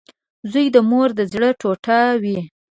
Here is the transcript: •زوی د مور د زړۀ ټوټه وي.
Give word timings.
•زوی 0.51 0.65
د 0.75 0.77
مور 0.89 1.09
د 1.17 1.19
زړۀ 1.31 1.49
ټوټه 1.59 1.99
وي. 2.21 2.39